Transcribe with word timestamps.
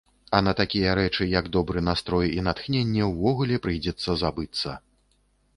А 0.35 0.37
на 0.45 0.53
такія 0.59 0.93
рэчы, 0.99 1.27
як 1.33 1.49
добры 1.57 1.83
настрой 1.89 2.31
і 2.39 2.45
натхненне, 2.47 3.03
увогуле 3.11 3.63
прыйдзецца 3.67 4.17
забыцца. 4.23 4.69